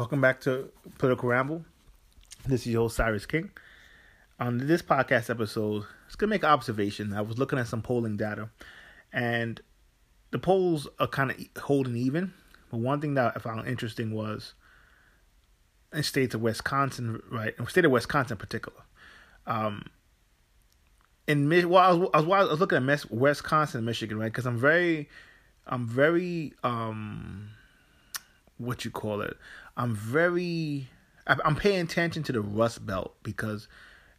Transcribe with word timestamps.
Welcome 0.00 0.22
back 0.22 0.40
to 0.40 0.70
Political 0.96 1.28
Ramble. 1.28 1.64
This 2.46 2.62
is 2.62 2.68
your 2.68 2.84
host, 2.84 2.96
Cyrus 2.96 3.26
King. 3.26 3.50
On 4.38 4.56
this 4.56 4.80
podcast 4.80 5.28
episode, 5.28 5.84
it's 6.06 6.16
going 6.16 6.28
to 6.28 6.34
make 6.34 6.42
an 6.42 6.48
observation. 6.48 7.12
I 7.12 7.20
was 7.20 7.36
looking 7.36 7.58
at 7.58 7.66
some 7.66 7.82
polling 7.82 8.16
data, 8.16 8.48
and 9.12 9.60
the 10.30 10.38
polls 10.38 10.88
are 10.98 11.06
kind 11.06 11.30
of 11.30 11.62
holding 11.64 11.98
even. 11.98 12.32
But 12.70 12.78
one 12.78 13.02
thing 13.02 13.12
that 13.12 13.34
I 13.36 13.40
found 13.40 13.68
interesting 13.68 14.14
was 14.14 14.54
in 15.92 16.02
states 16.02 16.34
of 16.34 16.40
Wisconsin, 16.40 17.22
right? 17.30 17.52
In 17.58 17.66
state 17.66 17.84
of 17.84 17.90
Wisconsin 17.90 18.36
in 18.36 18.38
particular. 18.38 18.80
Um, 19.46 19.84
in 21.26 21.46
well, 21.68 21.76
I 21.76 21.92
was, 21.92 22.08
I 22.14 22.20
was, 22.22 22.48
I 22.48 22.50
was 22.52 22.60
looking 22.60 22.88
at 22.88 23.10
Wisconsin, 23.10 23.84
Michigan, 23.84 24.18
right? 24.18 24.32
Because 24.32 24.46
I'm 24.46 24.56
very, 24.56 25.10
I'm 25.66 25.86
very, 25.86 26.54
um, 26.64 27.50
what 28.60 28.84
you 28.84 28.90
call 28.90 29.22
it? 29.22 29.36
I'm 29.76 29.94
very, 29.94 30.88
I'm 31.26 31.56
paying 31.56 31.80
attention 31.80 32.22
to 32.24 32.32
the 32.32 32.40
Rust 32.40 32.84
Belt 32.84 33.14
because, 33.22 33.68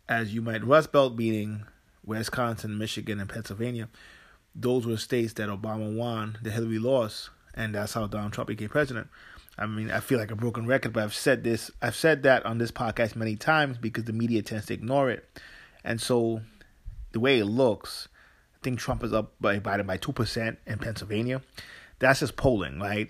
as 0.09 0.33
you 0.33 0.41
might, 0.41 0.65
Rust 0.65 0.91
Belt 0.91 1.15
meaning 1.15 1.65
Wisconsin, 2.03 2.77
Michigan, 2.77 3.19
and 3.19 3.29
Pennsylvania. 3.29 3.87
Those 4.55 4.85
were 4.85 4.97
states 4.97 5.33
that 5.33 5.49
Obama 5.49 5.95
won, 5.95 6.37
that 6.41 6.51
Hillary 6.51 6.79
lost, 6.79 7.29
and 7.53 7.75
that's 7.75 7.93
how 7.93 8.07
Donald 8.07 8.33
Trump 8.33 8.47
became 8.47 8.69
president. 8.69 9.07
I 9.57 9.65
mean, 9.67 9.91
I 9.91 9.99
feel 9.99 10.17
like 10.17 10.31
a 10.31 10.35
broken 10.35 10.65
record, 10.65 10.93
but 10.93 11.03
I've 11.03 11.13
said 11.13 11.43
this, 11.43 11.69
I've 11.81 11.95
said 11.95 12.23
that 12.23 12.45
on 12.45 12.57
this 12.57 12.71
podcast 12.71 13.15
many 13.15 13.35
times 13.35 13.77
because 13.77 14.05
the 14.05 14.13
media 14.13 14.41
tends 14.41 14.65
to 14.67 14.73
ignore 14.73 15.11
it, 15.11 15.39
and 15.83 16.01
so 16.01 16.41
the 17.11 17.19
way 17.19 17.39
it 17.39 17.45
looks, 17.45 18.07
I 18.55 18.57
think 18.63 18.79
Trump 18.79 19.03
is 19.03 19.13
up 19.13 19.33
by 19.39 19.59
Biden 19.59 19.85
by 19.85 19.97
two 19.97 20.13
percent 20.13 20.57
in 20.65 20.79
Pennsylvania. 20.79 21.41
That's 21.99 22.21
just 22.21 22.35
polling, 22.35 22.79
right? 22.79 23.07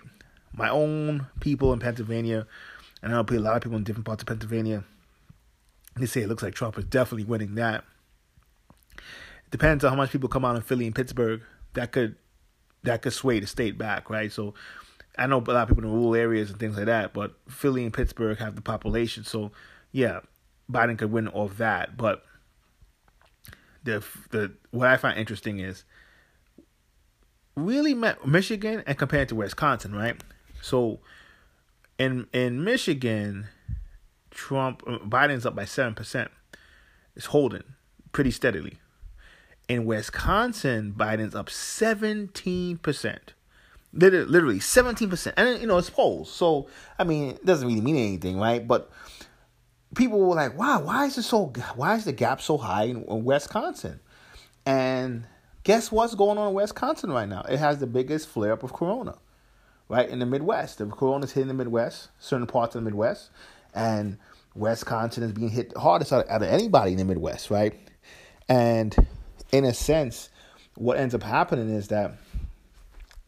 My 0.54 0.68
own 0.68 1.26
people 1.40 1.72
in 1.72 1.78
Pennsylvania, 1.78 2.46
and 3.02 3.12
I 3.12 3.16
know 3.16 3.26
a 3.28 3.40
lot 3.40 3.56
of 3.56 3.62
people 3.62 3.78
in 3.78 3.84
different 3.84 4.06
parts 4.06 4.22
of 4.22 4.26
Pennsylvania. 4.26 4.84
They 5.96 6.06
say 6.06 6.22
it 6.22 6.28
looks 6.28 6.42
like 6.42 6.54
Trump 6.54 6.78
is 6.78 6.84
definitely 6.84 7.24
winning 7.24 7.54
that. 7.56 7.84
It 8.96 9.50
depends 9.50 9.84
on 9.84 9.90
how 9.90 9.96
much 9.96 10.10
people 10.10 10.28
come 10.28 10.44
out 10.44 10.56
in 10.56 10.62
Philly 10.62 10.86
and 10.86 10.94
Pittsburgh. 10.94 11.42
That 11.74 11.92
could 11.92 12.16
that 12.82 13.02
could 13.02 13.12
sway 13.12 13.40
the 13.40 13.46
state 13.46 13.78
back, 13.78 14.10
right? 14.10 14.32
So 14.32 14.54
I 15.16 15.26
know 15.26 15.38
a 15.38 15.52
lot 15.52 15.62
of 15.62 15.68
people 15.68 15.84
in 15.84 15.92
rural 15.92 16.14
areas 16.14 16.50
and 16.50 16.58
things 16.58 16.76
like 16.76 16.86
that, 16.86 17.12
but 17.12 17.34
Philly 17.48 17.84
and 17.84 17.92
Pittsburgh 17.92 18.38
have 18.38 18.56
the 18.56 18.62
population, 18.62 19.24
so 19.24 19.52
yeah, 19.90 20.20
Biden 20.70 20.98
could 20.98 21.12
win 21.12 21.28
off 21.28 21.58
that. 21.58 21.96
But 21.96 22.24
the 23.84 24.04
the 24.30 24.52
what 24.70 24.88
I 24.88 24.96
find 24.96 25.18
interesting 25.18 25.60
is 25.60 25.84
really 27.56 27.94
Michigan 27.94 28.82
and 28.86 28.98
compared 28.98 29.28
to 29.28 29.34
Wisconsin, 29.34 29.94
right? 29.94 30.20
So 30.62 31.00
in 31.98 32.28
in 32.32 32.64
Michigan, 32.64 33.48
Trump 34.30 34.82
uh, 34.86 34.98
Biden's 34.98 35.44
up 35.44 35.54
by 35.54 35.66
seven 35.66 35.94
percent. 35.94 36.30
It's 37.14 37.26
holding 37.26 37.64
pretty 38.12 38.30
steadily. 38.30 38.78
In 39.68 39.84
Wisconsin, 39.84 40.94
Biden's 40.96 41.34
up 41.34 41.50
seventeen 41.50 42.78
percent. 42.78 43.34
Literally 43.92 44.60
seventeen 44.60 45.10
percent, 45.10 45.34
and 45.36 45.60
you 45.60 45.66
know 45.66 45.76
it's 45.76 45.90
polls, 45.90 46.30
so 46.30 46.68
I 46.98 47.04
mean 47.04 47.32
it 47.32 47.44
doesn't 47.44 47.68
really 47.68 47.82
mean 47.82 47.96
anything, 47.96 48.38
right? 48.38 48.66
But 48.66 48.90
people 49.94 50.18
were 50.18 50.34
like, 50.34 50.56
"Wow, 50.56 50.82
why 50.82 51.04
is 51.06 51.18
it 51.18 51.24
so? 51.24 51.52
Why 51.74 51.96
is 51.96 52.06
the 52.06 52.12
gap 52.12 52.40
so 52.40 52.56
high 52.56 52.84
in, 52.84 53.04
Wisconsin?" 53.06 54.00
And 54.64 55.24
guess 55.64 55.92
what's 55.92 56.14
going 56.14 56.38
on 56.38 56.48
in 56.48 56.54
Wisconsin 56.54 57.12
right 57.12 57.28
now? 57.28 57.42
It 57.42 57.58
has 57.58 57.78
the 57.78 57.86
biggest 57.86 58.28
flare 58.28 58.52
up 58.52 58.62
of 58.62 58.72
corona, 58.72 59.16
right 59.92 60.08
in 60.08 60.20
the 60.20 60.26
Midwest. 60.26 60.78
The 60.78 60.86
corona's 60.86 61.32
hitting 61.32 61.48
the 61.48 61.54
Midwest, 61.54 62.08
certain 62.18 62.46
parts 62.46 62.74
of 62.74 62.82
the 62.82 62.84
Midwest, 62.90 63.28
and 63.74 64.16
Wisconsin 64.54 65.22
is 65.22 65.32
being 65.32 65.50
hit 65.50 65.76
hardest 65.76 66.14
out, 66.14 66.26
out 66.30 66.40
of 66.40 66.48
anybody 66.48 66.92
in 66.92 66.98
the 66.98 67.04
Midwest, 67.04 67.50
right? 67.50 67.74
And 68.48 68.96
in 69.52 69.66
a 69.66 69.74
sense, 69.74 70.30
what 70.76 70.96
ends 70.96 71.14
up 71.14 71.22
happening 71.22 71.68
is 71.68 71.88
that 71.88 72.14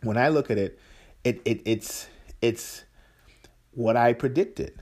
when 0.03 0.17
I 0.17 0.31
look 0.31 0.51
at 0.51 0.57
it, 0.57 0.81
it, 1.23 1.43
it 1.45 1.61
it's 1.67 2.09
it's 2.41 2.85
what 3.73 3.99
I 3.99 4.15
predicted 4.15 4.73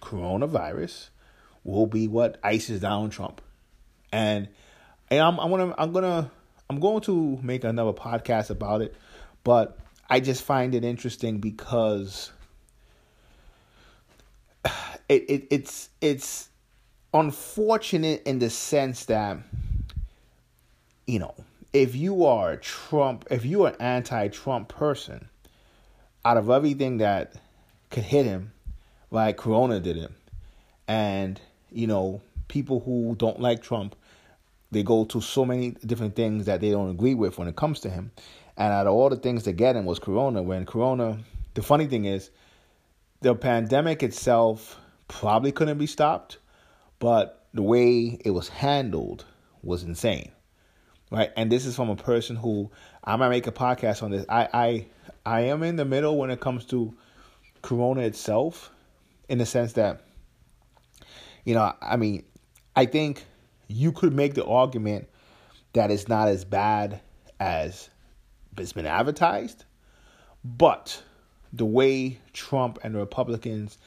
coronavirus 0.00 1.08
will 1.64 1.86
be 1.86 2.06
what 2.06 2.38
ices 2.44 2.80
down 2.80 3.10
Trump. 3.10 3.40
And, 4.12 4.48
and 5.10 5.20
I'm 5.20 5.40
I'm 5.40 5.50
gonna 5.50 5.74
I'm 5.76 5.92
gonna 5.92 6.30
I'm 6.70 6.78
going 6.78 7.00
to 7.02 7.40
make 7.42 7.64
another 7.64 7.92
podcast 7.92 8.50
about 8.50 8.82
it, 8.82 8.94
but 9.42 9.78
I 10.12 10.20
just 10.20 10.42
find 10.42 10.74
it 10.74 10.84
interesting 10.84 11.38
because 11.38 12.30
it, 15.08 15.24
it 15.28 15.46
it's 15.50 15.88
it's 16.00 16.48
unfortunate 17.14 18.22
in 18.24 18.38
the 18.38 18.50
sense 18.50 19.06
that 19.06 19.38
you 21.06 21.18
know 21.18 21.34
if 21.72 21.96
you 21.96 22.24
are 22.26 22.52
a 22.52 22.56
Trump 22.58 23.26
if 23.30 23.44
you 23.44 23.64
are 23.64 23.70
an 23.70 23.80
anti-Trump 23.80 24.68
person 24.68 25.28
out 26.24 26.36
of 26.36 26.50
everything 26.50 26.98
that 26.98 27.34
could 27.90 28.04
hit 28.04 28.26
him 28.26 28.52
like 29.10 29.36
Corona 29.36 29.78
did 29.80 29.96
it. 29.96 30.10
And, 30.88 31.40
you 31.70 31.86
know, 31.86 32.20
people 32.48 32.80
who 32.80 33.14
don't 33.16 33.40
like 33.40 33.62
Trump, 33.62 33.94
they 34.70 34.82
go 34.82 35.04
to 35.04 35.20
so 35.20 35.44
many 35.44 35.70
different 35.86 36.16
things 36.16 36.46
that 36.46 36.60
they 36.60 36.70
don't 36.70 36.90
agree 36.90 37.14
with 37.14 37.38
when 37.38 37.48
it 37.48 37.56
comes 37.56 37.80
to 37.80 37.90
him. 37.90 38.10
And 38.56 38.72
out 38.72 38.86
of 38.86 38.92
all 38.92 39.08
the 39.08 39.16
things 39.16 39.44
to 39.44 39.52
get 39.52 39.76
him 39.76 39.84
was 39.84 39.98
Corona. 39.98 40.42
When 40.42 40.66
Corona, 40.66 41.18
the 41.54 41.62
funny 41.62 41.86
thing 41.86 42.04
is, 42.04 42.30
the 43.20 43.34
pandemic 43.34 44.02
itself 44.02 44.78
probably 45.08 45.52
couldn't 45.52 45.78
be 45.78 45.86
stopped, 45.86 46.38
but 46.98 47.46
the 47.54 47.62
way 47.62 48.18
it 48.24 48.30
was 48.30 48.48
handled 48.48 49.24
was 49.62 49.82
insane. 49.82 50.32
Right? 51.10 51.30
And 51.36 51.52
this 51.52 51.66
is 51.66 51.76
from 51.76 51.90
a 51.90 51.96
person 51.96 52.36
who 52.36 52.70
I 53.04 53.16
might 53.16 53.28
make 53.28 53.46
a 53.46 53.52
podcast 53.52 54.02
on 54.02 54.10
this. 54.10 54.24
I 54.28 54.48
I 54.52 54.86
I 55.24 55.40
am 55.42 55.62
in 55.62 55.76
the 55.76 55.84
middle 55.84 56.16
when 56.16 56.30
it 56.30 56.40
comes 56.40 56.64
to 56.66 56.94
Corona 57.60 58.02
itself 58.02 58.70
in 59.28 59.38
the 59.38 59.46
sense 59.46 59.74
that, 59.74 60.02
you 61.44 61.54
know, 61.54 61.72
I 61.80 61.96
mean, 61.96 62.24
I 62.74 62.86
think 62.86 63.24
you 63.68 63.92
could 63.92 64.12
make 64.12 64.34
the 64.34 64.44
argument 64.44 65.08
that 65.74 65.90
it's 65.90 66.08
not 66.08 66.28
as 66.28 66.44
bad 66.44 67.00
as 67.38 67.88
it's 68.58 68.72
been 68.72 68.86
advertised, 68.86 69.64
but 70.44 71.02
the 71.52 71.64
way 71.64 72.18
Trump 72.32 72.78
and 72.82 72.94
the 72.94 72.98
Republicans 72.98 73.78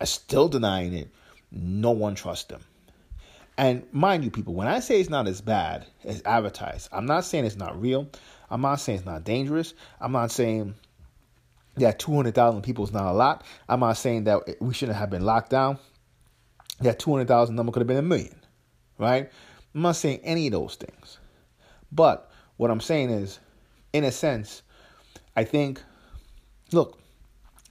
are 0.00 0.06
still 0.06 0.48
denying 0.48 0.92
it, 0.94 1.08
no 1.50 1.90
one 1.90 2.14
trusts 2.14 2.44
them. 2.44 2.60
And 3.56 3.86
mind 3.92 4.24
you, 4.24 4.30
people, 4.30 4.54
when 4.54 4.66
I 4.66 4.80
say 4.80 5.00
it's 5.00 5.10
not 5.10 5.28
as 5.28 5.40
bad 5.40 5.86
as 6.04 6.22
advertised, 6.24 6.88
I'm 6.90 7.06
not 7.06 7.24
saying 7.24 7.44
it's 7.44 7.56
not 7.56 7.80
real. 7.80 8.08
I'm 8.50 8.60
not 8.60 8.80
saying 8.80 8.98
it's 8.98 9.06
not 9.06 9.24
dangerous. 9.24 9.74
I'm 10.00 10.12
not 10.12 10.32
saying 10.32 10.74
that 11.76 11.98
200,000 11.98 12.62
people 12.62 12.84
is 12.84 12.92
not 12.92 13.06
a 13.06 13.12
lot. 13.12 13.44
I'm 13.68 13.80
not 13.80 13.96
saying 13.96 14.24
that 14.24 14.60
we 14.60 14.74
shouldn't 14.74 14.98
have 14.98 15.10
been 15.10 15.24
locked 15.24 15.50
down. 15.50 15.78
That 16.80 16.98
200,000 16.98 17.54
number 17.54 17.70
could 17.70 17.80
have 17.80 17.86
been 17.86 17.96
a 17.96 18.02
million, 18.02 18.34
right? 18.98 19.30
I'm 19.74 19.82
not 19.82 19.96
saying 19.96 20.20
any 20.24 20.48
of 20.48 20.52
those 20.52 20.74
things. 20.74 21.18
But 21.92 22.30
what 22.56 22.72
I'm 22.72 22.80
saying 22.80 23.10
is, 23.10 23.38
in 23.94 24.04
a 24.04 24.12
sense, 24.12 24.62
I 25.36 25.44
think, 25.44 25.80
look, 26.72 26.98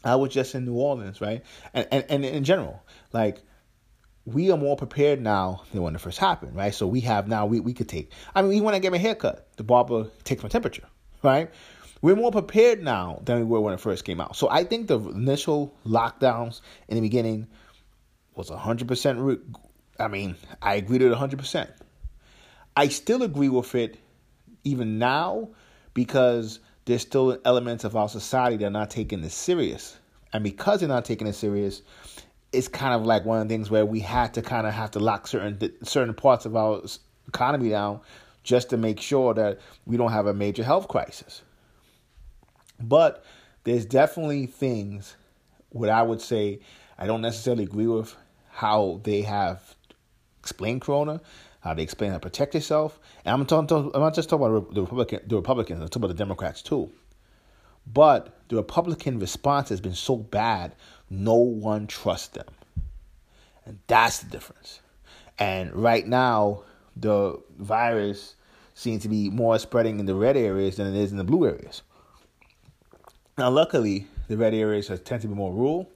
I 0.04 0.16
was 0.16 0.34
just 0.34 0.56
in 0.56 0.66
New 0.66 0.74
Orleans, 0.74 1.22
right? 1.22 1.44
And, 1.74 1.88
and, 1.92 2.06
and 2.10 2.26
in 2.26 2.44
general, 2.46 2.82
like, 3.12 3.42
we 4.26 4.50
are 4.50 4.58
more 4.58 4.78
prepared 4.78 5.22
now 5.22 5.64
than 5.72 5.82
when 5.82 5.94
it 5.94 6.02
first 6.02 6.18
happened, 6.18 6.56
right? 6.56 6.74
So 6.74 6.88
we 6.88 7.02
have 7.02 7.28
now, 7.28 7.46
we, 7.46 7.60
we 7.60 7.74
could 7.74 7.90
take, 7.90 8.12
I 8.34 8.42
mean, 8.42 8.54
even 8.54 8.64
when 8.64 8.74
I 8.74 8.80
get 8.80 8.94
my 8.94 8.98
haircut, 8.98 9.48
the 9.58 9.64
barber 9.64 10.08
takes 10.24 10.42
my 10.42 10.50
temperature, 10.50 10.88
right? 11.22 11.52
We're 12.02 12.16
more 12.16 12.32
prepared 12.32 12.82
now 12.82 13.22
than 13.26 13.40
we 13.40 13.44
were 13.44 13.60
when 13.60 13.74
it 13.74 13.82
first 13.82 14.06
came 14.06 14.22
out. 14.22 14.38
So 14.38 14.50
I 14.50 14.64
think 14.64 14.88
the 14.88 15.00
initial 15.00 15.76
lockdowns 15.86 16.62
in 16.88 16.96
the 16.96 17.02
beginning 17.02 17.48
was 18.36 18.50
100%. 18.50 19.26
Re- 19.26 19.60
I 20.00 20.08
mean, 20.08 20.38
I 20.62 20.76
agreed 20.76 21.02
with 21.02 21.12
it 21.12 21.18
100%. 21.18 21.70
I 22.78 22.88
still 22.88 23.24
agree 23.24 23.50
with 23.50 23.76
it 23.76 23.98
even 24.64 25.00
now 25.00 25.50
because 25.94 26.60
there's 26.86 27.02
still 27.02 27.38
elements 27.46 27.84
of 27.84 27.96
our 27.96 28.10
society 28.10 28.58
that 28.58 28.66
are 28.66 28.72
not 28.72 28.90
taking 28.90 29.22
this 29.22 29.34
serious. 29.34 29.98
And 30.34 30.44
because 30.44 30.80
they're 30.80 30.90
not 30.90 31.06
taking 31.06 31.28
it 31.28 31.34
serious, 31.34 31.82
it's 32.52 32.68
kind 32.68 32.94
of 32.94 33.06
like 33.06 33.26
one 33.26 33.42
of 33.42 33.48
the 33.48 33.54
things 33.54 33.70
where 33.70 33.86
we 33.86 34.00
had 34.00 34.34
to 34.34 34.42
kind 34.42 34.68
of 34.68 34.74
have 34.74 34.92
to 34.92 35.00
lock 35.00 35.28
certain 35.28 35.60
certain 35.84 36.14
parts 36.14 36.46
of 36.46 36.56
our 36.56 36.82
economy 37.28 37.70
down 37.70 38.00
just 38.44 38.70
to 38.70 38.78
make 38.78 39.00
sure 39.00 39.34
that 39.34 39.60
we 39.86 39.98
don't 39.98 40.12
have 40.12 40.28
a 40.28 40.34
major 40.34 40.64
health 40.64 40.88
crisis. 40.88 41.42
But 42.80 43.24
there's 43.64 43.86
definitely 43.86 44.48
things 44.48 45.16
what 45.70 45.90
I 45.90 46.04
would 46.04 46.22
say 46.22 46.60
I 46.98 47.08
don't 47.08 47.22
necessarily 47.22 47.64
agree 47.64 47.88
with 47.88 48.16
how 48.50 49.02
they 49.04 49.22
have 49.22 49.76
explained 50.40 50.82
Corona, 50.82 51.22
how 51.64 51.74
they 51.74 51.82
explain 51.82 52.12
how 52.12 52.18
to 52.18 52.22
protect 52.22 52.54
yourself. 52.54 53.00
And 53.24 53.34
I'm 53.34 53.46
talking, 53.46 53.92
I'm 53.94 54.02
not 54.02 54.14
just 54.14 54.30
talking 54.30 54.46
about 54.46 54.74
the 54.74 54.82
Republican, 54.82 55.22
the 55.26 55.38
Republicans. 55.38 55.82
I'm 55.82 55.88
talking 55.88 56.04
about 56.04 56.16
the 56.16 56.24
Democrats 56.24 56.62
too. 56.62 56.92
But 57.88 58.38
the 58.50 58.58
Republican 58.58 59.20
response 59.20 59.70
has 59.70 59.82
been 59.82 59.96
so 59.96 60.18
bad, 60.18 60.76
no 61.10 61.36
one 61.36 61.88
trusts 61.88 62.30
them. 62.30 62.48
And 63.66 63.80
that's 63.88 64.20
the 64.20 64.30
difference. 64.30 64.82
And 65.40 65.74
right 65.74 66.06
now, 66.06 66.64
the 66.96 67.42
virus 67.58 68.36
seems 68.74 69.04
to 69.04 69.10
be 69.10 69.30
more 69.30 69.58
spreading 69.58 70.00
in 70.00 70.06
the 70.06 70.16
red 70.16 70.36
areas 70.36 70.78
than 70.78 70.88
it 70.88 71.00
is 71.00 71.12
in 71.12 71.18
the 71.18 71.24
blue 71.24 71.46
areas. 71.46 71.82
Now, 73.38 73.50
luckily, 73.50 74.08
the 74.28 74.38
red 74.38 74.54
areas 74.54 74.88
tend 74.88 75.22
to 75.22 75.28
be 75.28 75.34
more 75.34 75.52
rural, 75.52 75.90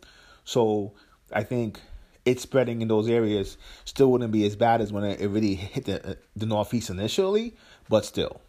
so 0.43 0.93
I 1.31 1.43
think 1.43 1.81
it's 2.27 2.43
spreading 2.43 2.81
in 2.81 2.89
those 2.89 3.07
areas 3.07 3.57
still 3.85 4.11
wouldn't 4.11 4.33
be 4.33 4.45
as 4.45 4.57
bad 4.57 4.81
as 4.81 4.91
when 4.91 5.05
it 5.05 5.25
really 5.29 5.55
hit 5.55 5.85
the 5.85 6.05
uh, 6.05 6.13
the 6.35 6.45
northeast 6.45 6.89
initially, 6.89 7.55
but 7.87 8.03
still, 8.03 8.41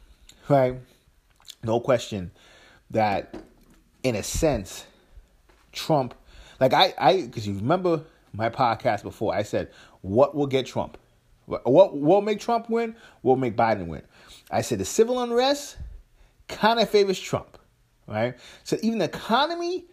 right? 0.49 0.75
No 1.63 1.79
question 1.79 2.33
that, 2.91 3.35
in 4.03 4.17
a 4.17 4.23
sense, 4.23 4.85
Trump, 5.71 6.15
like 6.59 6.73
I, 6.73 6.93
I, 6.99 7.23
because 7.23 7.47
you 7.47 7.55
remember 7.55 8.03
my 8.33 8.51
podcast 8.51 9.05
before, 9.05 9.33
I 9.33 9.45
said 9.45 9.71
what 10.01 10.35
will 10.35 10.49
get 10.49 10.67
Trump, 10.67 10.99
what 11.47 11.65
what 11.65 11.97
will 11.97 12.21
make 12.21 12.41
Trump 12.41 12.69
win, 12.69 12.97
will 13.23 13.37
make 13.37 13.57
Biden 13.57 13.87
win. 13.87 14.03
I 14.51 14.63
said 14.63 14.81
the 14.81 14.85
civil 14.85 15.23
unrest 15.23 15.77
kind 16.49 16.81
of 16.81 16.91
favors 16.91 17.21
Trump, 17.21 17.59
right? 18.09 18.35
So 18.65 18.77
even 18.83 18.99
the 18.99 19.05
economy 19.05 19.85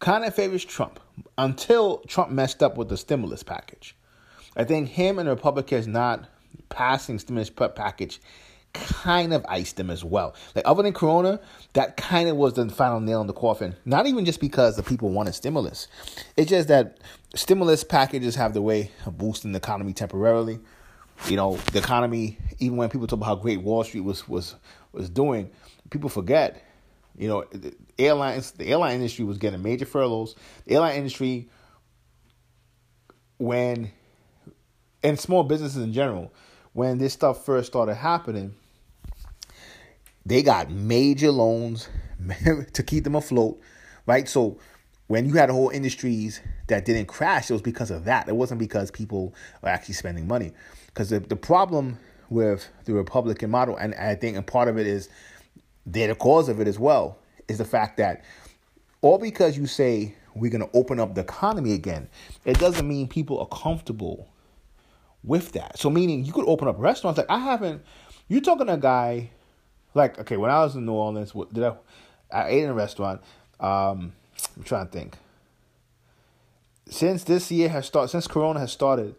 kind 0.00 0.24
of 0.24 0.34
favors 0.34 0.64
Trump 0.64 0.98
until 1.38 1.98
Trump 2.08 2.30
messed 2.30 2.62
up 2.62 2.76
with 2.76 2.88
the 2.88 2.96
stimulus 2.96 3.42
package. 3.42 3.94
I 4.56 4.64
think 4.64 4.88
him 4.88 5.18
and 5.18 5.28
the 5.28 5.34
Republicans 5.34 5.86
not 5.86 6.28
passing 6.68 7.18
stimulus 7.18 7.50
package 7.50 8.20
kind 8.72 9.32
of 9.32 9.44
iced 9.48 9.76
them 9.76 9.90
as 9.90 10.04
well. 10.04 10.34
Like 10.54 10.66
other 10.66 10.82
than 10.82 10.92
Corona, 10.92 11.40
that 11.74 11.96
kind 11.96 12.28
of 12.28 12.36
was 12.36 12.54
the 12.54 12.68
final 12.68 13.00
nail 13.00 13.20
in 13.20 13.26
the 13.26 13.32
coffin. 13.32 13.76
Not 13.84 14.06
even 14.06 14.24
just 14.24 14.40
because 14.40 14.76
the 14.76 14.82
people 14.82 15.10
wanted 15.10 15.34
stimulus. 15.34 15.88
It's 16.36 16.50
just 16.50 16.68
that 16.68 16.98
stimulus 17.34 17.84
packages 17.84 18.34
have 18.36 18.54
the 18.54 18.62
way 18.62 18.90
of 19.06 19.18
boosting 19.18 19.52
the 19.52 19.58
economy 19.58 19.92
temporarily. 19.92 20.60
You 21.28 21.36
know, 21.36 21.56
the 21.72 21.78
economy, 21.80 22.38
even 22.58 22.76
when 22.76 22.88
people 22.88 23.06
talk 23.06 23.18
about 23.18 23.26
how 23.26 23.34
great 23.34 23.60
Wall 23.60 23.84
Street 23.84 24.00
was 24.00 24.26
was 24.26 24.54
was 24.92 25.10
doing, 25.10 25.50
people 25.90 26.08
forget. 26.08 26.64
You 27.16 27.28
know, 27.28 27.44
the 27.50 27.74
airlines, 27.98 28.52
the 28.52 28.66
airline 28.66 28.96
industry 28.96 29.24
was 29.24 29.38
getting 29.38 29.62
major 29.62 29.86
furloughs. 29.86 30.34
The 30.66 30.74
airline 30.74 30.96
industry, 30.96 31.48
when, 33.38 33.90
and 35.02 35.18
small 35.18 35.44
businesses 35.44 35.82
in 35.82 35.92
general, 35.92 36.32
when 36.72 36.98
this 36.98 37.12
stuff 37.12 37.44
first 37.44 37.66
started 37.68 37.94
happening, 37.94 38.54
they 40.24 40.42
got 40.42 40.70
major 40.70 41.30
loans 41.30 41.88
to 42.72 42.82
keep 42.82 43.04
them 43.04 43.16
afloat, 43.16 43.60
right? 44.06 44.28
So 44.28 44.58
when 45.08 45.26
you 45.26 45.34
had 45.34 45.50
whole 45.50 45.70
industries 45.70 46.40
that 46.68 46.84
didn't 46.84 47.06
crash, 47.06 47.50
it 47.50 47.52
was 47.52 47.62
because 47.62 47.90
of 47.90 48.04
that. 48.04 48.28
It 48.28 48.36
wasn't 48.36 48.60
because 48.60 48.90
people 48.90 49.34
were 49.60 49.68
actually 49.68 49.94
spending 49.94 50.28
money. 50.28 50.52
Because 50.86 51.10
the, 51.10 51.18
the 51.18 51.36
problem 51.36 51.98
with 52.28 52.68
the 52.84 52.94
Republican 52.94 53.50
model, 53.50 53.76
and 53.76 53.92
I 53.94 54.14
think 54.14 54.36
and 54.36 54.46
part 54.46 54.68
of 54.68 54.78
it 54.78 54.86
is 54.86 55.08
they're 55.92 56.08
the 56.08 56.14
cause 56.14 56.48
of 56.48 56.60
it 56.60 56.68
as 56.68 56.78
well, 56.78 57.18
is 57.48 57.58
the 57.58 57.64
fact 57.64 57.96
that 57.98 58.24
all 59.00 59.18
because 59.18 59.56
you 59.56 59.66
say 59.66 60.14
we're 60.34 60.50
going 60.50 60.66
to 60.66 60.76
open 60.76 61.00
up 61.00 61.14
the 61.14 61.20
economy 61.20 61.72
again, 61.72 62.08
it 62.44 62.58
doesn't 62.58 62.86
mean 62.86 63.08
people 63.08 63.40
are 63.40 63.46
comfortable 63.46 64.28
with 65.24 65.52
that. 65.52 65.78
So 65.78 65.90
meaning 65.90 66.24
you 66.24 66.32
could 66.32 66.46
open 66.46 66.68
up 66.68 66.76
restaurants. 66.78 67.18
Like 67.18 67.30
I 67.30 67.38
haven't. 67.38 67.82
You're 68.28 68.40
talking 68.40 68.66
to 68.68 68.74
a 68.74 68.78
guy, 68.78 69.30
like 69.94 70.18
okay, 70.20 70.36
when 70.36 70.50
I 70.50 70.62
was 70.62 70.76
in 70.76 70.86
New 70.86 70.92
Orleans, 70.92 71.34
what, 71.34 71.52
did 71.52 71.64
I? 71.64 71.74
I 72.32 72.48
ate 72.48 72.62
in 72.62 72.70
a 72.70 72.74
restaurant. 72.74 73.20
Um, 73.58 74.12
I'm 74.56 74.62
trying 74.62 74.86
to 74.86 74.92
think. 74.92 75.16
Since 76.88 77.24
this 77.24 77.50
year 77.50 77.68
has 77.68 77.86
started, 77.86 78.08
since 78.08 78.26
Corona 78.26 78.60
has 78.60 78.72
started, 78.72 79.14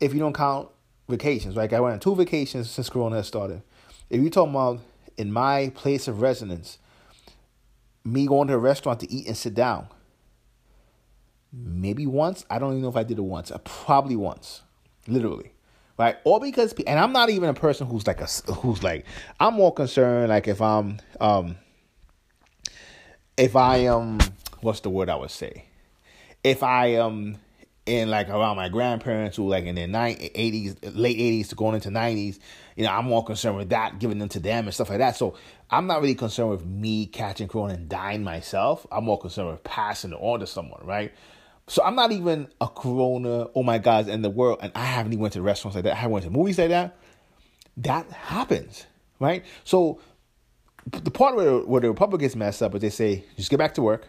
if 0.00 0.12
you 0.12 0.18
don't 0.18 0.34
count 0.34 0.68
vacations, 1.08 1.56
like 1.56 1.72
I 1.72 1.80
went 1.80 1.94
on 1.94 2.00
two 2.00 2.16
vacations 2.16 2.70
since 2.70 2.90
Corona 2.90 3.16
has 3.16 3.28
started. 3.28 3.62
If 4.10 4.20
you're 4.20 4.30
talking 4.30 4.52
about 4.52 4.80
in 5.16 5.32
my 5.32 5.70
place 5.74 6.08
of 6.08 6.20
residence, 6.20 6.78
me 8.04 8.26
going 8.26 8.48
to 8.48 8.54
a 8.54 8.58
restaurant 8.58 9.00
to 9.00 9.12
eat 9.12 9.26
and 9.26 9.36
sit 9.36 9.54
down, 9.54 9.88
maybe 11.52 12.06
once. 12.06 12.44
I 12.50 12.58
don't 12.58 12.72
even 12.72 12.82
know 12.82 12.88
if 12.88 12.96
I 12.96 13.04
did 13.04 13.18
it 13.18 13.22
once. 13.22 13.52
Probably 13.64 14.16
once, 14.16 14.62
literally, 15.06 15.52
right? 15.98 16.16
Or 16.24 16.40
because, 16.40 16.72
and 16.86 16.98
I'm 16.98 17.12
not 17.12 17.30
even 17.30 17.48
a 17.48 17.54
person 17.54 17.86
who's 17.86 18.06
like 18.06 18.20
a 18.20 18.26
who's 18.52 18.82
like 18.82 19.04
I'm 19.38 19.54
more 19.54 19.72
concerned 19.72 20.28
like 20.28 20.48
if 20.48 20.60
I'm 20.60 20.98
um 21.20 21.56
if 23.36 23.56
I 23.56 23.78
am 23.78 24.18
what's 24.60 24.80
the 24.80 24.90
word 24.90 25.08
I 25.08 25.16
would 25.16 25.30
say 25.30 25.64
if 26.44 26.62
I 26.62 26.86
am 26.86 27.38
in 27.84 28.10
like 28.10 28.28
around 28.28 28.56
my 28.56 28.68
grandparents 28.68 29.36
who 29.36 29.48
like 29.48 29.64
in 29.64 29.74
their 29.74 29.88
80s, 29.88 30.76
late 30.94 31.18
80s 31.18 31.48
to 31.48 31.54
going 31.56 31.74
into 31.74 31.88
90s, 31.88 32.38
you 32.76 32.84
know, 32.84 32.92
I'm 32.92 33.06
more 33.06 33.24
concerned 33.24 33.56
with 33.56 33.70
that, 33.70 33.98
giving 33.98 34.18
them 34.18 34.28
to 34.30 34.40
them 34.40 34.66
and 34.66 34.74
stuff 34.74 34.88
like 34.88 34.98
that. 34.98 35.16
So 35.16 35.34
I'm 35.70 35.86
not 35.86 36.00
really 36.00 36.14
concerned 36.14 36.50
with 36.50 36.64
me 36.64 37.06
catching 37.06 37.48
corona 37.48 37.74
and 37.74 37.88
dying 37.88 38.22
myself. 38.22 38.86
I'm 38.92 39.04
more 39.04 39.18
concerned 39.18 39.48
with 39.48 39.64
passing 39.64 40.12
it 40.12 40.18
on 40.20 40.40
to 40.40 40.46
someone, 40.46 40.86
right? 40.86 41.12
So 41.66 41.82
I'm 41.82 41.96
not 41.96 42.12
even 42.12 42.48
a 42.60 42.68
corona, 42.68 43.48
oh 43.54 43.62
my 43.62 43.78
God, 43.78 44.08
in 44.08 44.22
the 44.22 44.30
world, 44.30 44.58
and 44.62 44.72
I 44.74 44.84
haven't 44.84 45.12
even 45.12 45.22
went 45.22 45.34
to 45.34 45.42
restaurants 45.42 45.74
like 45.74 45.84
that. 45.84 45.92
I 45.92 45.96
haven't 45.96 46.12
went 46.12 46.24
to 46.24 46.30
movies 46.30 46.58
like 46.58 46.68
that. 46.68 46.96
That 47.78 48.10
happens, 48.10 48.86
right? 49.18 49.44
So 49.64 50.00
the 50.90 51.10
part 51.10 51.34
where, 51.36 51.58
where 51.60 51.80
the 51.80 51.88
Republicans 51.88 52.36
mess 52.36 52.62
up 52.62 52.74
is 52.74 52.80
they 52.80 52.90
say, 52.90 53.24
just 53.36 53.50
get 53.50 53.58
back 53.58 53.74
to 53.74 53.82
work 53.82 54.06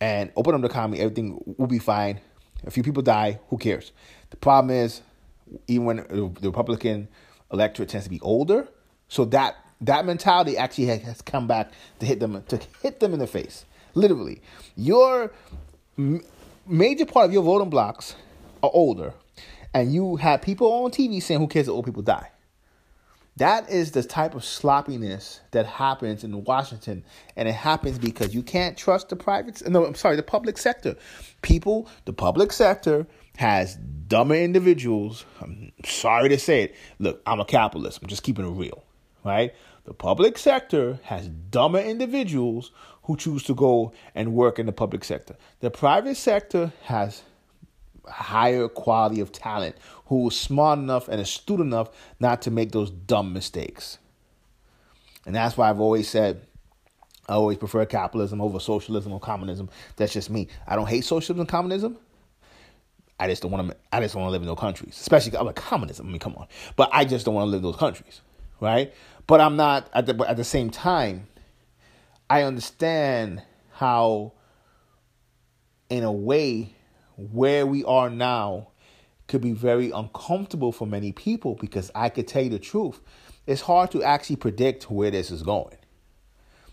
and 0.00 0.30
open 0.36 0.54
up 0.54 0.60
the 0.60 0.66
economy, 0.66 0.98
everything 1.00 1.40
will 1.58 1.66
be 1.68 1.78
fine 1.78 2.20
a 2.66 2.70
few 2.70 2.82
people 2.82 3.02
die. 3.02 3.38
Who 3.48 3.58
cares? 3.58 3.92
The 4.30 4.36
problem 4.36 4.70
is, 4.70 5.02
even 5.68 5.84
when 5.86 5.96
the 6.08 6.48
Republican 6.48 7.08
electorate 7.52 7.88
tends 7.88 8.04
to 8.04 8.10
be 8.10 8.20
older, 8.20 8.68
so 9.08 9.24
that 9.26 9.56
that 9.80 10.04
mentality 10.04 10.56
actually 10.56 10.86
has 10.86 11.22
come 11.22 11.46
back 11.46 11.70
to 12.00 12.06
hit 12.06 12.18
them 12.20 12.42
to 12.48 12.60
hit 12.82 13.00
them 13.00 13.12
in 13.12 13.18
the 13.18 13.26
face. 13.26 13.64
Literally, 13.94 14.42
your 14.76 15.32
major 16.66 17.06
part 17.06 17.26
of 17.26 17.32
your 17.32 17.42
voting 17.42 17.70
blocks 17.70 18.16
are 18.62 18.70
older, 18.72 19.14
and 19.72 19.92
you 19.92 20.16
have 20.16 20.42
people 20.42 20.72
on 20.72 20.90
TV 20.90 21.20
saying, 21.20 21.40
"Who 21.40 21.46
cares 21.46 21.68
if 21.68 21.72
old 21.72 21.84
people 21.84 22.02
die?" 22.02 22.30
That 23.36 23.68
is 23.68 23.90
the 23.90 24.02
type 24.02 24.34
of 24.34 24.44
sloppiness 24.44 25.40
that 25.50 25.66
happens 25.66 26.24
in 26.24 26.44
Washington, 26.44 27.04
and 27.36 27.46
it 27.46 27.54
happens 27.54 27.98
because 27.98 28.34
you 28.34 28.42
can't 28.42 28.78
trust 28.78 29.10
the 29.10 29.16
private. 29.16 29.68
No, 29.68 29.84
I'm 29.84 29.94
sorry, 29.94 30.16
the 30.16 30.22
public 30.22 30.56
sector. 30.56 30.96
People, 31.42 31.86
the 32.06 32.14
public 32.14 32.50
sector 32.50 33.06
has 33.36 33.76
dumber 33.76 34.34
individuals. 34.34 35.26
I'm 35.42 35.70
sorry 35.84 36.30
to 36.30 36.38
say 36.38 36.62
it. 36.62 36.74
Look, 36.98 37.20
I'm 37.26 37.40
a 37.40 37.44
capitalist. 37.44 38.00
I'm 38.00 38.08
just 38.08 38.22
keeping 38.22 38.46
it 38.46 38.50
real, 38.50 38.84
right? 39.22 39.54
The 39.84 39.92
public 39.92 40.38
sector 40.38 40.98
has 41.02 41.28
dumber 41.28 41.80
individuals 41.80 42.72
who 43.02 43.18
choose 43.18 43.42
to 43.44 43.54
go 43.54 43.92
and 44.14 44.32
work 44.32 44.58
in 44.58 44.64
the 44.64 44.72
public 44.72 45.04
sector. 45.04 45.36
The 45.60 45.70
private 45.70 46.16
sector 46.16 46.72
has 46.84 47.22
higher 48.06 48.68
quality 48.68 49.20
of 49.20 49.32
talent 49.32 49.76
who 50.06 50.28
is 50.28 50.38
smart 50.38 50.78
enough 50.78 51.08
and 51.08 51.20
astute 51.20 51.60
enough 51.60 51.90
not 52.20 52.42
to 52.42 52.50
make 52.50 52.72
those 52.72 52.90
dumb 52.90 53.32
mistakes. 53.32 53.98
And 55.24 55.34
that's 55.34 55.56
why 55.56 55.68
I've 55.68 55.80
always 55.80 56.08
said 56.08 56.46
I 57.28 57.34
always 57.34 57.58
prefer 57.58 57.84
capitalism 57.86 58.40
over 58.40 58.60
socialism 58.60 59.12
or 59.12 59.20
communism. 59.20 59.68
That's 59.96 60.12
just 60.12 60.30
me. 60.30 60.48
I 60.66 60.76
don't 60.76 60.88
hate 60.88 61.04
socialism 61.04 61.40
and 61.40 61.48
communism. 61.48 61.98
I 63.18 63.28
just 63.28 63.42
don't 63.42 63.50
want 63.50 63.70
to. 63.70 63.76
I 63.92 64.00
just 64.00 64.14
don't 64.14 64.22
want 64.22 64.30
to 64.30 64.32
live 64.32 64.42
in 64.42 64.48
those 64.48 64.58
countries, 64.58 64.96
especially 65.00 65.36
I'm 65.36 65.46
like 65.46 65.56
communism. 65.56 66.06
I 66.06 66.10
mean, 66.10 66.18
come 66.18 66.36
on, 66.36 66.46
but 66.76 66.90
I 66.92 67.04
just 67.04 67.24
don't 67.24 67.34
want 67.34 67.46
to 67.46 67.50
live 67.50 67.58
in 67.58 67.64
those 67.64 67.76
countries, 67.76 68.20
right? 68.60 68.92
But 69.26 69.40
I'm 69.40 69.56
not 69.56 69.88
at 69.92 70.06
the. 70.06 70.14
But 70.14 70.28
at 70.28 70.36
the 70.36 70.44
same 70.44 70.70
time, 70.70 71.26
I 72.28 72.42
understand 72.42 73.42
how, 73.72 74.32
in 75.88 76.04
a 76.04 76.12
way, 76.12 76.75
where 77.16 77.66
we 77.66 77.84
are 77.84 78.10
now 78.10 78.68
could 79.28 79.40
be 79.40 79.52
very 79.52 79.90
uncomfortable 79.90 80.72
for 80.72 80.86
many 80.86 81.12
people 81.12 81.54
because 81.54 81.90
I 81.94 82.08
could 82.08 82.28
tell 82.28 82.42
you 82.42 82.50
the 82.50 82.58
truth. 82.58 83.00
It's 83.46 83.60
hard 83.60 83.90
to 83.92 84.02
actually 84.02 84.36
predict 84.36 84.90
where 84.90 85.10
this 85.10 85.30
is 85.30 85.42
going. 85.42 85.76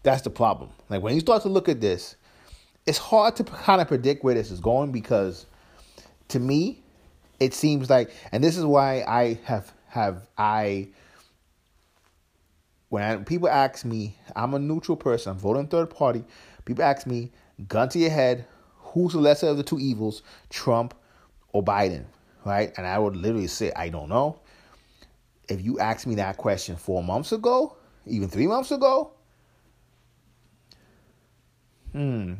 That's 0.04 0.22
the 0.22 0.30
problem. 0.30 0.70
Like 0.90 1.02
when 1.02 1.16
you 1.16 1.22
start 1.22 1.44
to 1.44 1.50
look 1.50 1.70
at 1.70 1.82
this, 1.82 2.16
it's 2.86 2.98
hard 2.98 3.36
to 3.38 3.44
kind 3.44 3.82
of 3.82 3.88
predict 3.88 4.24
where 4.24 4.36
this 4.36 4.52
is 4.52 4.60
going 4.60 4.92
because 4.92 5.46
to 6.30 6.40
me, 6.40 6.84
it 7.40 7.54
seems 7.54 7.90
like 7.90 8.12
and 8.32 8.44
this 8.44 8.58
is 8.58 8.66
why 8.66 9.04
I 9.08 9.40
have 9.46 9.74
have 9.88 10.28
I 10.38 10.90
when 12.90 13.26
people 13.26 13.50
ask 13.50 13.86
me, 13.86 14.16
I'm 14.36 14.54
a 14.54 14.60
neutral 14.60 14.96
person, 14.96 15.32
I'm 15.32 15.40
voting 15.40 15.68
third 15.68 15.90
party. 15.90 16.24
People 16.64 16.84
ask 16.84 17.08
me, 17.08 17.32
gun 17.68 17.90
to 17.90 17.98
your 17.98 18.12
head, 18.12 18.46
who's 18.94 19.14
the 19.14 19.20
lesser 19.20 19.48
of 19.48 19.58
the 19.58 19.64
two 19.64 19.80
evils, 19.80 20.22
Trump 20.50 20.94
or 21.52 21.64
Biden, 21.64 22.06
right? 22.46 22.72
And 22.78 22.86
I 22.86 23.00
would 23.00 23.16
literally 23.16 23.48
say, 23.48 23.72
I 23.76 23.90
don't 23.90 24.10
know. 24.10 24.40
If 25.50 25.62
you 25.62 25.80
asked 25.80 26.08
me 26.08 26.16
that 26.16 26.38
question 26.38 26.76
four 26.76 27.04
months 27.04 27.32
ago, 27.32 27.76
even 28.06 28.30
three 28.30 28.48
months 28.48 28.72
ago, 28.72 29.12
hmm, 31.92 32.34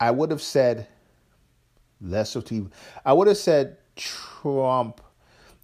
I 0.00 0.10
would 0.10 0.30
have 0.30 0.42
said 0.42 0.88
lesser 2.00 2.40
of 2.40 2.44
two. 2.44 2.70
I 3.04 3.12
would 3.12 3.28
have 3.28 3.36
said 3.36 3.76
Trump, 3.94 5.00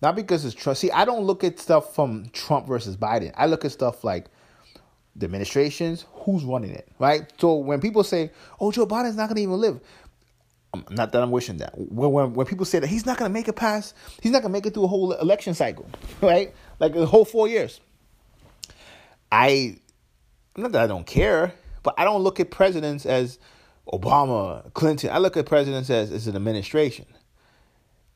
not 0.01 0.15
because 0.15 0.45
it's 0.45 0.55
Trump. 0.55 0.79
See, 0.79 0.91
I 0.91 1.05
don't 1.05 1.25
look 1.25 1.43
at 1.45 1.59
stuff 1.59 1.95
from 1.95 2.29
Trump 2.33 2.67
versus 2.67 2.97
Biden. 2.97 3.33
I 3.37 3.47
look 3.47 3.65
at 3.65 3.73
stuff 3.73 4.05
like 4.05 4.27
the 5.19 5.27
administrations, 5.27 6.07
who's 6.13 6.45
running 6.45 6.71
it, 6.71 6.89
right? 6.99 7.31
So 7.39 7.57
when 7.57 7.81
people 7.81 8.05
say, 8.05 8.31
"Oh, 8.61 8.71
Joe 8.73 8.87
Biden's 8.87 9.17
not 9.17 9.29
going 9.29 9.37
to 9.37 9.43
even 9.43 9.61
live," 9.61 9.81
not 10.91 11.13
that 11.13 11.23
I'm 11.23 11.31
wishing 11.31 11.59
that. 11.59 11.77
When, 11.77 12.13
when 12.13 12.35
when 12.35 12.47
people 12.47 12.65
say 12.65 12.79
that 12.79 12.87
he's 12.87 13.07
not 13.07 13.19
going 13.19 13.29
to 13.29 13.33
make 13.33 13.49
it 13.49 13.57
past, 13.57 13.95
he's 14.23 14.33
not 14.33 14.43
going 14.43 14.53
to 14.53 14.57
make 14.57 14.67
it 14.67 14.75
through 14.75 14.85
a 14.85 14.89
whole 14.89 15.13
election 15.13 15.55
cycle, 15.55 15.87
right? 16.21 16.55
Like 16.79 16.95
the 16.95 17.07
whole 17.07 17.25
four 17.25 17.49
years. 17.49 17.81
I, 19.31 19.79
not 20.57 20.73
that 20.73 20.83
I 20.83 20.87
don't 20.87 21.07
care, 21.07 21.53
but 21.83 21.95
I 21.99 22.05
don't 22.05 22.23
look 22.23 22.41
at 22.41 22.51
presidents 22.51 23.05
as 23.05 23.39
Obama, 23.93 24.73
Clinton. 24.73 25.11
I 25.11 25.19
look 25.19 25.37
at 25.37 25.47
presidents 25.47 25.91
as, 25.91 26.11
as 26.11 26.27
an 26.27 26.37
administration. 26.37 27.07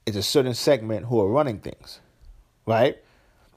It's 0.07 0.17
a 0.17 0.23
certain 0.23 0.55
segment 0.55 1.07
who 1.07 1.21
are 1.21 1.29
running 1.29 1.59
things, 1.59 2.01
right? 2.67 3.02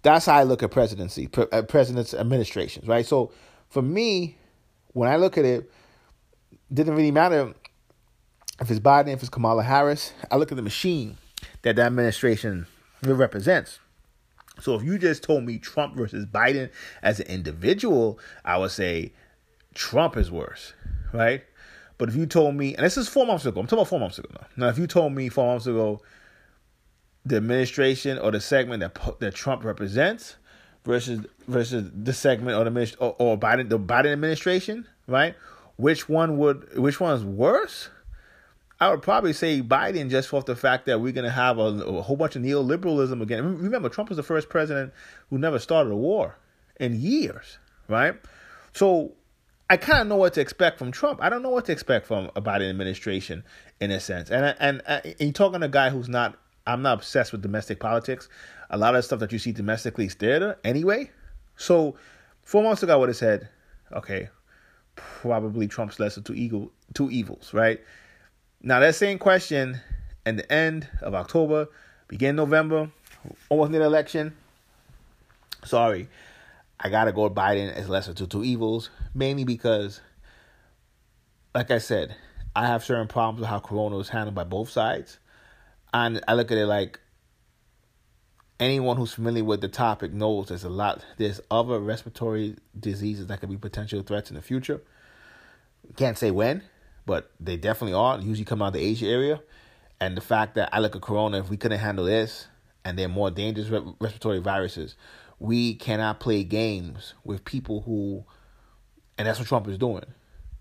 That's 0.05 0.27
how 0.27 0.35
I 0.35 0.43
look 0.43 0.62
at 0.62 0.69
presidency, 0.69 1.25
pre- 1.25 1.47
uh, 1.51 1.63
president's 1.63 2.13
administrations, 2.13 2.88
right? 2.88 3.03
So 3.03 3.31
for 3.69 3.81
me, 3.81 4.38
when 4.93 5.09
I 5.09 5.15
look 5.15 5.35
at 5.35 5.45
it, 5.45 5.71
didn't 6.71 6.93
really 6.93 7.09
matter 7.09 7.55
if 8.62 8.69
it's 8.69 8.79
Biden, 8.79 9.13
if 9.13 9.21
it's 9.21 9.29
Kamala 9.29 9.63
Harris. 9.63 10.13
I 10.29 10.35
look 10.35 10.51
at 10.51 10.57
the 10.57 10.62
machine 10.62 11.17
that 11.63 11.75
that 11.77 11.88
administration 11.88 12.67
represents. 13.01 13.79
So 14.59 14.75
if 14.75 14.83
you 14.83 15.00
just 15.00 15.24
told 15.24 15.43
me 15.43 15.57
Trump 15.57 15.95
versus 15.95 16.27
Biden 16.27 16.69
as 17.01 17.19
an 17.19 17.25
individual, 17.25 18.19
I 18.45 18.59
would 18.59 18.69
say 18.69 19.12
Trump 19.74 20.17
is 20.17 20.29
worse, 20.29 20.74
right? 21.13 21.43
But 21.97 22.09
if 22.09 22.15
you 22.15 22.27
told 22.27 22.53
me, 22.53 22.75
and 22.75 22.85
this 22.85 22.95
is 22.95 23.07
four 23.07 23.25
months 23.25 23.47
ago, 23.47 23.59
I'm 23.59 23.65
talking 23.65 23.79
about 23.79 23.89
four 23.89 24.00
months 24.00 24.19
ago 24.19 24.29
now. 24.33 24.45
Now, 24.55 24.69
if 24.69 24.77
you 24.77 24.85
told 24.85 25.13
me 25.13 25.29
four 25.29 25.47
months 25.47 25.65
ago 25.65 26.00
the 27.25 27.38
administration 27.38 28.17
or 28.20 28.32
the 28.32 28.39
segment 28.39 28.82
that 28.82 29.20
that 29.20 29.34
Trump 29.34 29.63
represents 29.63 30.36
versus 30.84 31.25
versus 31.48 31.91
the 31.94 32.13
segment 32.13 32.58
or 32.58 32.70
the 32.70 32.96
or, 33.00 33.15
or 33.20 33.38
Biden 33.38 33.70
the 33.70 33.79
Biden 33.79 34.13
administration, 34.13 34.88
right? 35.08 35.36
Which 35.77 36.08
one 36.08 36.38
would 36.38 36.77
which 36.77 37.00
one 37.00 37.15
is 37.15 37.24
worse? 37.24 37.89
I 38.79 38.89
would 38.89 39.01
probably 39.01 39.34
say 39.34 39.62
Biden 39.62 40.10
just 40.10 40.34
off 40.34 40.46
the 40.46 40.55
fact 40.55 40.86
that 40.86 41.00
we're 41.00 41.13
going 41.13 41.25
to 41.25 41.32
have 41.32 41.58
a, 41.58 41.62
a, 41.62 42.01
whole 42.01 42.17
bunch 42.17 42.36
of 42.36 42.41
neoliberalism 42.41 43.22
again. 43.22 43.58
Remember, 43.58 43.88
Trump 43.88 44.10
was 44.10 44.17
the 44.17 44.24
first 44.24 44.50
president 44.50 44.94
who 45.29 45.38
never 45.38 45.60
started 45.60 45.91
a 45.91 45.96
war 45.96 46.38
in 46.77 47.00
years, 47.00 47.58
right? 47.88 48.15
So 48.74 49.13
I 49.70 49.77
kind 49.77 50.01
of 50.01 50.08
know 50.08 50.17
what 50.17 50.34
to 50.34 50.41
expect 50.41 50.77
from 50.77 50.91
Trump. 50.91 51.22
I 51.24 51.29
don't 51.29 51.41
know 51.41 51.50
what 51.50 51.65
to 51.65 51.72
expect 51.72 52.05
from 52.05 52.32
a 52.36 52.41
Biden 52.41 52.70
administration 52.70 53.46
in 53.79 53.91
a 53.91 54.00
sense. 54.00 54.29
And 54.29 54.55
and, 54.60 54.82
and 54.86 55.15
you're 55.20 55.32
talking 55.32 55.62
to 55.62 55.67
a 55.67 55.70
guy 55.70 55.89
who's 55.89 56.10
not. 56.10 56.38
I'm 56.67 56.81
not 56.81 57.00
obsessed 57.00 57.31
with 57.31 57.41
domestic 57.41 57.79
politics. 57.79 58.27
A 58.69 58.77
lot 58.77 58.95
of 58.95 59.00
the 59.00 59.03
stuff 59.03 59.19
that 59.19 59.31
you 59.31 59.39
see 59.39 59.51
domestically 59.51 60.05
is 60.05 60.13
theater 60.15 60.57
anyway. 60.63 61.12
So 61.57 61.95
four 62.43 62.63
months 62.63 62.84
ago, 62.84 62.93
I 62.93 62.95
would 62.95 63.10
have 63.10 63.17
said, 63.17 63.50
okay, 63.93 64.29
probably 64.95 65.67
Trump's 65.67 66.00
lesser 66.00 66.22
two 66.22 66.34
evil, 66.34 66.72
two 66.93 67.12
evils, 67.12 67.53
right? 67.53 67.81
Now 68.62 68.79
that 68.79 68.95
same 68.95 69.19
question 69.19 69.79
in 70.25 70.38
the 70.38 70.51
end 70.51 70.88
of 71.01 71.13
October, 71.13 71.67
begin 72.07 72.36
November, 72.36 72.89
almost 73.50 73.72
near 73.72 73.81
the 73.81 73.86
election. 73.86 74.36
Sorry, 75.63 76.07
I 76.79 76.89
gotta 76.89 77.12
go 77.12 77.24
with 77.24 77.36
Biden 77.36 77.72
as 77.74 77.89
lesser 77.89 78.13
to 78.13 78.27
two 78.27 78.43
evils, 78.43 78.89
mainly 79.13 79.43
because, 79.43 80.01
like 81.53 81.72
I 81.72 81.77
said, 81.77 82.15
I 82.55 82.67
have 82.67 82.84
certain 82.84 83.07
problems 83.07 83.41
with 83.41 83.50
how 83.50 83.60
Corona 83.60 83.98
was 83.98 84.10
handled 84.10 84.36
by 84.36 84.43
both 84.43 84.69
sides, 84.69 85.19
and 85.95 86.21
I 86.27 86.33
look 86.33 86.51
at 86.51 86.57
it 86.57 86.65
like 86.65 86.99
anyone 88.59 88.97
who's 88.97 89.13
familiar 89.13 89.45
with 89.45 89.61
the 89.61 89.69
topic 89.69 90.11
knows 90.11 90.49
there's 90.49 90.65
a 90.65 90.69
lot. 90.69 91.05
There's 91.15 91.39
other 91.49 91.79
respiratory 91.79 92.57
diseases 92.77 93.27
that 93.27 93.39
could 93.39 93.49
be 93.49 93.55
potential 93.55 94.03
threats 94.03 94.29
in 94.29 94.35
the 94.35 94.41
future. 94.41 94.81
Can't 95.95 96.17
say 96.17 96.31
when, 96.31 96.63
but 97.05 97.31
they 97.39 97.55
definitely 97.55 97.93
are. 97.93 98.19
Usually 98.19 98.43
come 98.43 98.61
out 98.61 98.67
of 98.67 98.73
the 98.73 98.81
Asia 98.81 99.07
area. 99.07 99.41
And 100.01 100.17
the 100.17 100.21
fact 100.21 100.55
that 100.55 100.67
I 100.73 100.79
look 100.79 100.97
at 100.97 101.01
Corona, 101.01 101.39
if 101.39 101.49
we 101.49 101.55
couldn't 101.55 101.79
handle 101.79 102.03
this, 102.03 102.47
and 102.83 102.99
they're 102.99 103.07
more 103.07 103.31
dangerous 103.31 103.69
respiratory 104.01 104.39
viruses, 104.39 104.97
we 105.39 105.75
cannot 105.75 106.19
play 106.19 106.43
games 106.43 107.13
with 107.23 107.45
people 107.45 107.83
who, 107.83 108.25
and 109.17 109.29
that's 109.29 109.39
what 109.39 109.47
Trump 109.47 109.69
is 109.69 109.77
doing. 109.77 110.03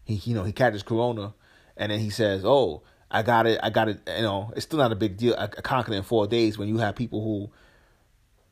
He, 0.05 0.15
you 0.15 0.35
know, 0.37 0.45
he 0.45 0.53
catches 0.53 0.85
Corona, 0.85 1.35
and 1.77 1.91
then 1.91 1.99
he 1.99 2.11
says, 2.11 2.45
"Oh, 2.45 2.85
I 3.15 3.23
got 3.23 3.47
it, 3.47 3.61
I 3.63 3.71
got 3.71 3.89
it." 3.89 4.01
You 4.07 4.23
know, 4.23 4.53
it's 4.57 4.67
still 4.67 4.79
not 4.79 4.93
a 4.93 4.97
big 4.97 5.17
deal. 5.17 5.35
I 5.39 5.47
conquered 5.47 5.95
in 5.95 6.03
four 6.03 6.27
days. 6.27 6.59
When 6.59 6.69
you 6.69 6.79
have 6.79 6.97
people 6.97 7.23
who, 7.23 7.51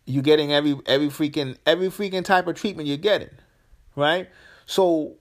you're 0.06 0.22
getting 0.22 0.52
every 0.52 0.76
every 0.86 1.08
freaking 1.08 1.56
every 1.66 1.88
freaking 1.88 2.24
type 2.24 2.46
of 2.46 2.56
treatment 2.56 2.88
you're 2.88 2.96
getting, 2.96 3.30
right? 3.96 4.28
So 4.66 5.16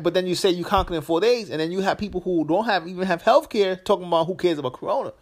but 0.00 0.14
then 0.14 0.26
you 0.26 0.34
say 0.34 0.50
you 0.50 0.64
conquered 0.64 0.94
in 0.94 1.02
four 1.02 1.20
days, 1.20 1.50
and 1.50 1.60
then 1.60 1.72
you 1.72 1.80
have 1.80 1.98
people 1.98 2.20
who 2.20 2.44
don't 2.46 2.64
have 2.64 2.86
even 2.86 3.06
have 3.06 3.22
health 3.22 3.48
care 3.48 3.76
talking 3.76 4.06
about 4.06 4.26
who 4.26 4.36
cares 4.36 4.58
about 4.58 4.74
corona, 4.74 5.12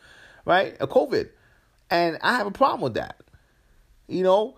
right? 0.44 0.76
A 0.80 0.86
COVID. 0.86 1.30
And 1.90 2.18
I 2.22 2.34
have 2.36 2.46
a 2.46 2.50
problem 2.50 2.80
with 2.82 2.94
that. 2.94 3.20
You 4.08 4.22
know, 4.22 4.56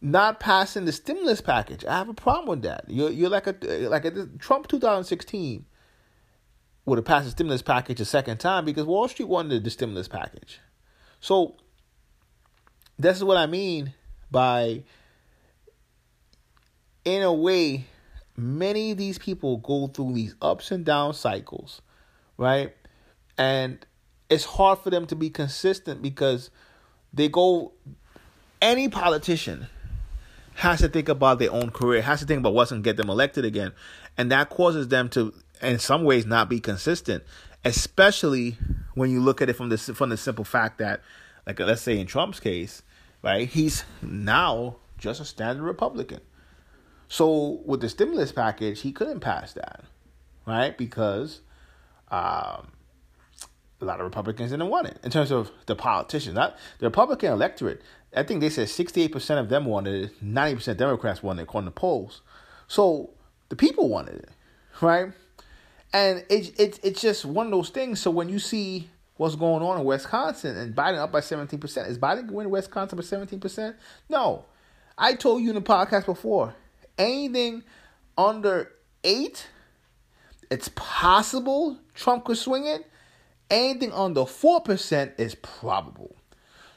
not 0.00 0.40
passing 0.40 0.86
the 0.86 0.92
stimulus 0.92 1.40
package. 1.40 1.84
I 1.84 1.98
have 1.98 2.08
a 2.08 2.14
problem 2.14 2.48
with 2.48 2.62
that. 2.62 2.84
You're 2.88 3.10
you're 3.10 3.30
like 3.30 3.46
a 3.46 3.54
like 3.88 4.04
a 4.04 4.26
Trump 4.38 4.68
2016 4.68 5.64
would 6.84 6.98
have 6.98 7.04
passed 7.04 7.26
the 7.26 7.30
stimulus 7.30 7.62
package 7.62 8.00
a 8.00 8.04
second 8.04 8.38
time 8.38 8.64
because 8.64 8.84
Wall 8.84 9.08
Street 9.08 9.28
wanted 9.28 9.64
the 9.64 9.70
stimulus 9.70 10.08
package. 10.08 10.60
So 11.20 11.56
this 12.98 13.16
is 13.16 13.24
what 13.24 13.36
I 13.36 13.46
mean 13.46 13.94
by 14.30 14.82
in 17.04 17.22
a 17.22 17.32
way 17.32 17.86
many 18.36 18.92
of 18.92 18.98
these 18.98 19.18
people 19.18 19.58
go 19.58 19.88
through 19.88 20.14
these 20.14 20.34
ups 20.40 20.70
and 20.70 20.84
down 20.84 21.14
cycles, 21.14 21.82
right? 22.36 22.74
And 23.36 23.84
it's 24.28 24.44
hard 24.44 24.78
for 24.78 24.90
them 24.90 25.06
to 25.06 25.16
be 25.16 25.30
consistent 25.30 26.02
because 26.02 26.50
they 27.12 27.28
go 27.28 27.72
any 28.62 28.88
politician 28.88 29.66
has 30.54 30.80
to 30.80 30.88
think 30.88 31.08
about 31.08 31.38
their 31.38 31.50
own 31.50 31.70
career, 31.70 32.02
has 32.02 32.20
to 32.20 32.26
think 32.26 32.40
about 32.40 32.52
what's 32.52 32.70
going 32.70 32.82
to 32.82 32.84
get 32.84 32.96
them 32.96 33.08
elected 33.08 33.44
again. 33.44 33.72
And 34.18 34.30
that 34.30 34.50
causes 34.50 34.88
them 34.88 35.08
to, 35.10 35.32
in 35.62 35.78
some 35.78 36.04
ways, 36.04 36.26
not 36.26 36.48
be 36.48 36.60
consistent, 36.60 37.24
especially 37.64 38.56
when 38.94 39.10
you 39.10 39.20
look 39.20 39.42
at 39.42 39.48
it 39.48 39.54
from 39.54 39.68
the, 39.68 39.78
from 39.78 40.10
the 40.10 40.16
simple 40.16 40.44
fact 40.44 40.78
that, 40.78 41.00
like, 41.46 41.58
let's 41.60 41.82
say 41.82 41.98
in 41.98 42.06
Trump's 42.06 42.40
case, 42.40 42.82
right, 43.22 43.48
he's 43.48 43.84
now 44.02 44.76
just 44.98 45.20
a 45.20 45.24
standard 45.24 45.64
Republican. 45.64 46.20
So 47.08 47.60
with 47.64 47.80
the 47.80 47.88
stimulus 47.88 48.32
package, 48.32 48.82
he 48.82 48.92
couldn't 48.92 49.20
pass 49.20 49.52
that, 49.54 49.84
right? 50.46 50.76
Because 50.78 51.40
um, 52.10 52.72
a 53.80 53.84
lot 53.84 53.98
of 53.98 54.04
Republicans 54.04 54.50
didn't 54.52 54.68
want 54.68 54.86
it 54.86 54.98
in 55.02 55.10
terms 55.10 55.32
of 55.32 55.50
the 55.66 55.74
politicians. 55.74 56.34
Not 56.34 56.56
the 56.78 56.86
Republican 56.86 57.32
electorate. 57.32 57.82
I 58.14 58.22
think 58.22 58.40
they 58.40 58.50
said 58.50 58.68
sixty-eight 58.68 59.12
percent 59.12 59.40
of 59.40 59.48
them 59.48 59.64
wanted 59.64 60.04
it. 60.04 60.22
Ninety 60.22 60.56
percent 60.56 60.78
Democrats 60.78 61.22
wanted 61.22 61.42
it, 61.42 61.44
according 61.44 61.68
to 61.68 61.72
polls. 61.72 62.22
So 62.68 63.10
the 63.48 63.56
people 63.56 63.88
wanted 63.88 64.16
it, 64.16 64.28
right? 64.80 65.12
And 65.92 66.24
it's 66.28 66.50
it's 66.58 66.78
it's 66.82 67.00
just 67.00 67.24
one 67.24 67.46
of 67.46 67.52
those 67.52 67.70
things. 67.70 68.00
So 68.00 68.10
when 68.10 68.28
you 68.28 68.38
see 68.38 68.90
what's 69.16 69.34
going 69.34 69.62
on 69.62 69.78
in 69.78 69.84
Wisconsin 69.84 70.56
and 70.56 70.74
Biden 70.74 70.98
up 70.98 71.12
by 71.12 71.20
seventeen 71.20 71.60
percent, 71.60 71.88
is 71.88 71.98
Biden 71.98 72.28
going 72.28 72.44
to 72.44 72.50
Wisconsin 72.50 72.96
by 72.96 73.02
seventeen 73.02 73.40
percent? 73.40 73.76
No. 74.08 74.44
I 74.96 75.14
told 75.14 75.42
you 75.42 75.48
in 75.48 75.54
the 75.54 75.62
podcast 75.62 76.04
before 76.04 76.54
anything 76.98 77.62
under 78.16 78.70
eight, 79.02 79.48
it's 80.50 80.68
possible 80.74 81.78
Trump 81.94 82.24
could 82.24 82.36
swing 82.36 82.66
it. 82.66 82.86
Anything 83.50 83.92
under 83.92 84.20
4% 84.20 85.18
is 85.18 85.34
probable. 85.34 86.14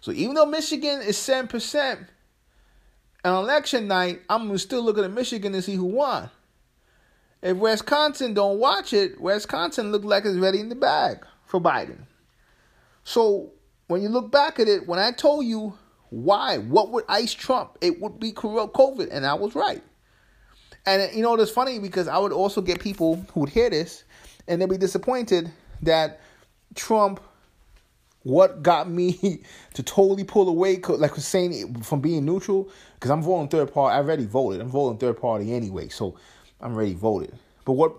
So 0.02 0.12
even 0.12 0.34
though 0.34 0.46
Michigan 0.46 1.02
is 1.02 1.18
7%, 1.18 2.08
on 3.26 3.44
election 3.44 3.88
night, 3.88 4.22
I'm 4.30 4.58
still 4.58 4.82
looking 4.82 5.04
at 5.04 5.12
Michigan 5.12 5.54
to 5.54 5.62
see 5.62 5.76
who 5.76 5.86
won. 5.86 6.30
If 7.44 7.58
Wisconsin 7.58 8.34
don't 8.34 8.58
watch 8.58 8.94
it, 8.94 9.20
Wisconsin 9.20 9.92
look 9.92 10.06
like 10.06 10.24
it's 10.24 10.38
ready 10.38 10.62
in 10.62 10.70
the 10.70 10.76
bag 10.76 11.26
for 11.46 11.60
Biden. 11.60 11.98
So 13.04 13.52
when 13.88 14.02
you 14.02 14.08
look 14.08 14.32
back 14.32 14.62
at 14.62 14.70
it, 14.70 14.88
when 14.88 14.98
I 14.98 15.12
told 15.12 15.46
you 15.46 15.78
why, 16.10 16.58
what 16.58 16.92
would 16.92 17.04
ice 17.10 17.34
Trump, 17.34 17.78
it 17.82 18.00
would 18.00 18.18
be 18.18 18.32
COVID, 18.32 19.10
and 19.12 19.26
I 19.26 19.34
was 19.34 19.56
right. 19.56 19.84
And 20.86 21.14
you 21.14 21.22
know, 21.22 21.36
it's 21.36 21.52
funny 21.52 21.80
because 21.80 22.08
I 22.08 22.18
would 22.18 22.32
also 22.32 22.62
get 22.62 22.80
people 22.80 23.26
who 23.34 23.42
would 23.42 23.50
hear 23.50 23.70
this 23.70 24.06
and 24.48 24.62
they'd 24.62 24.70
be 24.70 24.78
disappointed 24.78 25.52
that 25.82 26.22
Trump, 26.76 27.20
what 28.24 28.64
got 28.64 28.90
me 28.90 29.44
to 29.74 29.84
totally 29.84 30.24
pull 30.24 30.48
away, 30.48 30.78
like 30.78 31.16
was 31.16 31.28
saying 31.28 31.82
from 31.82 32.00
being 32.00 32.24
neutral, 32.24 32.70
because 32.96 33.12
I'm 33.12 33.22
voting 33.22 33.50
third 33.50 33.74
party. 33.74 33.96
I 33.96 33.98
already 33.98 34.26
voted. 34.26 34.62
I'm 34.62 34.70
voting 34.70 34.98
third 34.98 35.20
party 35.20 35.54
anyway, 35.54 35.90
so 35.90 36.16
I'm 36.64 36.74
already 36.74 36.96
voted. 36.96 37.38
But 37.66 37.74
what 37.74 37.94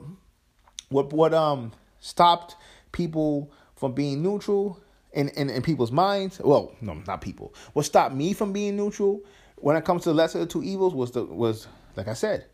what 0.88 1.12
what 1.12 1.32
um 1.34 1.72
stopped 2.00 2.56
people 2.92 3.52
from 3.76 3.92
being 3.92 4.22
neutral 4.22 4.80
in, 5.12 5.28
in, 5.30 5.50
in 5.50 5.62
people's 5.62 5.92
minds? 5.92 6.40
Well, 6.40 6.72
no, 6.80 6.94
not 7.06 7.20
people. 7.20 7.54
What 7.74 7.84
stopped 7.84 8.14
me 8.14 8.32
from 8.32 8.52
being 8.52 8.76
neutral 8.76 9.20
when 9.56 9.76
it 9.76 9.84
comes 9.84 10.02
to 10.04 10.08
the 10.08 10.14
lesser 10.14 10.38
of 10.40 10.48
the 10.48 10.52
two 10.52 10.64
evils 10.64 10.94
was 10.94 11.12
the 11.12 11.24
was 11.24 11.68
like 11.94 12.08
I 12.08 12.14
said, 12.14 12.46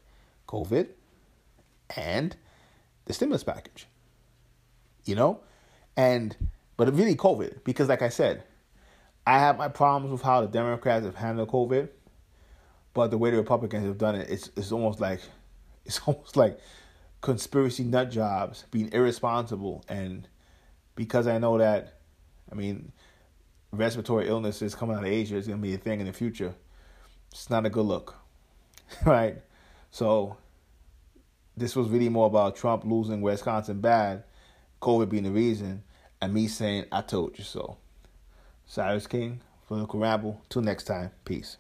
COVID 0.49 0.89
and 1.97 2.37
the 3.07 3.13
stimulus 3.13 3.45
package. 3.45 3.87
You 5.05 5.15
know? 5.15 5.41
And 5.97 6.37
but 6.77 6.95
really 6.95 7.15
COVID, 7.15 7.65
because 7.65 7.89
like 7.89 8.03
I 8.03 8.09
said, 8.09 8.43
I 9.27 9.39
have 9.39 9.59
my 9.59 9.69
problems 9.69 10.13
with 10.13 10.23
how 10.23 10.41
the 10.41 10.47
Democrats 10.49 11.05
have 11.05 11.15
handled 11.15 11.51
COVID, 11.51 11.89
but 12.95 13.11
the 13.11 13.19
way 13.19 13.31
the 13.31 13.37
Republicans 13.37 13.85
have 13.87 13.99
done 13.99 14.15
it, 14.17 14.29
it's 14.29 14.51
it's 14.57 14.73
almost 14.73 15.01
like 15.01 15.21
it's 15.91 16.01
almost 16.07 16.37
like 16.37 16.59
conspiracy 17.21 17.83
nut 17.83 18.11
jobs 18.11 18.65
being 18.71 18.91
irresponsible 18.93 19.85
and 19.89 20.29
because 20.95 21.27
I 21.27 21.39
know 21.39 21.59
that 21.59 21.99
I 22.51 22.55
mean 22.55 22.93
respiratory 23.73 24.29
illnesses 24.29 24.75
coming 24.75 24.97
out 24.97 25.03
of 25.03 25.11
Asia 25.11 25.37
is 25.37 25.49
gonna 25.49 25.61
be 25.61 25.75
a 25.75 25.79
thing 25.79 26.01
in 26.01 26.07
the 26.07 26.13
future. 26.13 26.55
It's 27.33 27.51
not 27.51 27.67
a 27.67 27.71
good 27.71 27.87
look. 27.87 28.17
right? 29.05 29.39
So 29.91 30.37
this 31.57 31.75
was 31.75 31.89
really 31.89 32.09
more 32.09 32.27
about 32.27 32.57
Trump 32.57 32.85
losing 32.85 33.21
Wisconsin 33.21 33.81
bad, 33.81 34.25
COVID 34.81 35.09
being 35.09 35.25
the 35.25 35.31
reason, 35.31 35.83
and 36.21 36.33
me 36.33 36.47
saying 36.49 36.87
I 36.93 37.03
told 37.03 37.37
you 37.39 37.45
so. 37.45 37.79
Cyrus 38.67 39.07
King, 39.07 39.41
Political 39.67 40.01
Ramble. 40.01 40.43
Till 40.49 40.63
next 40.63 40.85
time. 40.85 41.11
Peace. 41.25 41.57